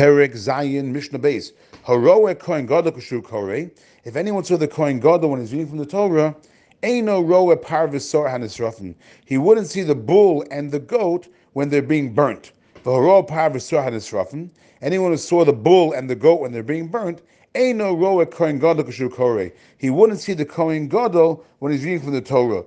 [0.00, 1.52] Perek Zayin Mishnah Beis.
[1.84, 3.70] Haroe Kohen Gadol Kushu Kore.
[4.04, 6.34] If anyone saw the Kohen Gadol when he's reading from the Torah,
[6.82, 8.94] Eino Roe Par V'Seir Hanisrafim.
[9.26, 12.52] He wouldn't see the bull and the goat when they're being burnt.
[12.86, 13.26] Anyone
[15.10, 17.20] who saw the bull and the goat when they're being burnt,
[17.54, 19.52] Eino Roe Kohen Gadol Kushu Kore.
[19.76, 22.64] He wouldn't see the Kohen Gadol when he's reading from the Torah.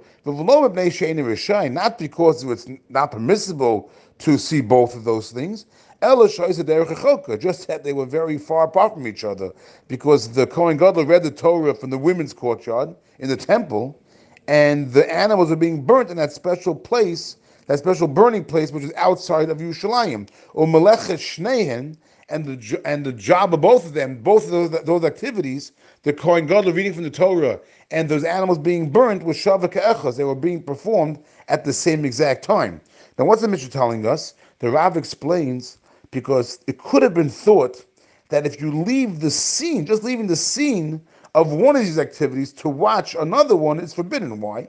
[1.70, 3.89] Not because it's not permissible
[4.20, 5.65] to see both of those things.
[6.04, 9.52] Just that they were very far apart from each other,
[9.88, 13.98] because the Kohen Gadol read the Torah from the women's courtyard in the temple,
[14.47, 18.84] and the animals were being burnt in that special place, that special burning place, which
[18.84, 20.27] is outside of Yerushalayim.
[20.53, 21.95] Or Melechet Shnehen,
[22.30, 25.72] and the and the job of both of them, both of those, those activities,
[26.03, 27.59] the Kohen Gadol reading from the Torah
[27.91, 30.17] and those animals being burnt was Shaveh K'achas.
[30.17, 32.81] They were being performed at the same exact time.
[33.17, 34.33] Now, what's the Mishnah telling us?
[34.59, 35.77] The Rav explains
[36.13, 37.84] because it could have been thought
[38.30, 41.02] that if you leave the scene, just leaving the scene
[41.36, 44.39] of one of these activities to watch another one is forbidden.
[44.39, 44.67] Why?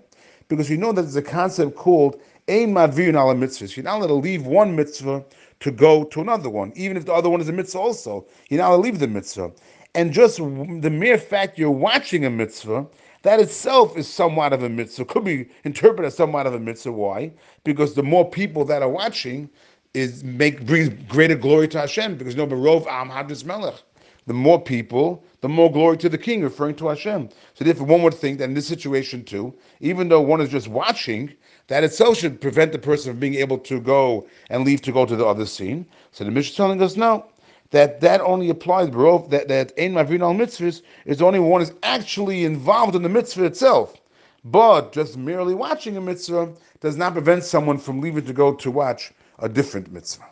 [0.48, 3.76] Because we know that there's a concept called ein madvirin ala mitzvahs.
[3.76, 5.24] You're not allowed to leave one mitzvah
[5.60, 8.26] to go to another one, even if the other one is a mitzvah also.
[8.48, 9.52] You're not allowed to leave the mitzvah.
[9.94, 12.86] And just the mere fact you're watching a mitzvah,
[13.22, 16.92] that itself is somewhat of a mitzvah, could be interpreted as somewhat of a mitzvah.
[16.92, 17.32] Why?
[17.62, 19.48] Because the more people that are watching,
[19.94, 23.80] is make brings greater glory to Hashem because no Barov Am Hadris Melech.
[24.26, 27.28] The more people, the more glory to the king, referring to Hashem.
[27.54, 30.66] So therefore, one would think that in this situation too, even though one is just
[30.66, 31.32] watching,
[31.68, 35.06] that itself should prevent the person from being able to go and leave to go
[35.06, 35.86] to the other scene.
[36.12, 37.26] So the Mishnah is telling us no,
[37.70, 39.26] that that only applies, bro.
[39.28, 43.44] That that ein mavrin al mitzvahs is only one is actually involved in the mitzvah
[43.44, 43.94] itself.
[44.44, 48.70] But just merely watching a mitzvah does not prevent someone from leaving to go to
[48.70, 50.26] watch a different mitzvah.